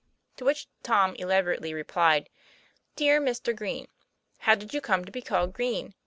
[0.37, 2.27] To which Tom elaborately replied:
[2.95, 3.87] DEAR MISTER GREEN:
[4.39, 5.93] How did you come to be called green?